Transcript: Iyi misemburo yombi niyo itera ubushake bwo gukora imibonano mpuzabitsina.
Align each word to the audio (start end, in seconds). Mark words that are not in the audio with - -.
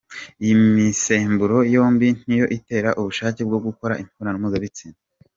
Iyi 0.43 0.53
misemburo 0.75 1.57
yombi 1.73 2.07
niyo 2.25 2.45
itera 2.57 2.89
ubushake 2.99 3.41
bwo 3.47 3.59
gukora 3.65 3.97
imibonano 4.01 4.37
mpuzabitsina. 4.41 4.97